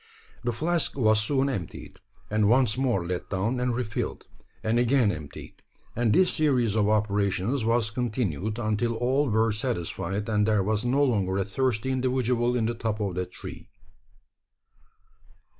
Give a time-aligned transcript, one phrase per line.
[0.43, 1.99] The flask was soon emptied;
[2.31, 4.25] and once more let down and re filled,
[4.63, 5.61] and again emptied;
[5.95, 11.03] and this series of operations was continued, until all were satisfied, and there was no
[11.03, 13.69] longer a thirsty individual in the top of that tree.